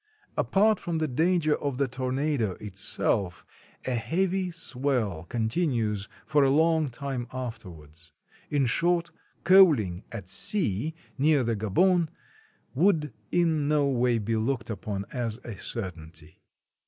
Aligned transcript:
Apart 0.35 0.79
from 0.79 0.97
the 0.97 1.07
danger 1.07 1.53
of 1.55 1.77
the 1.77 1.87
tornado 1.87 2.53
itself, 2.53 3.45
a 3.85 3.91
heavy 3.91 4.49
swell 4.49 5.25
continues 5.25 6.09
for 6.25 6.43
a 6.43 6.49
long 6.49 6.89
time 6.89 7.27
afterwards. 7.31 8.11
In 8.49 8.65
short, 8.65 9.11
coaling 9.43 10.03
"at 10.11 10.27
sea," 10.27 10.95
near 11.19 11.43
the 11.43 11.55
Gaboon, 11.55 12.09
could 12.75 13.13
in 13.31 13.67
no 13.67 13.85
way 13.89 14.17
be 14.17 14.35
looked 14.35 14.71
upon 14.71 15.05
as 15.11 15.37
a 15.43 15.53
certainty. 15.59 16.41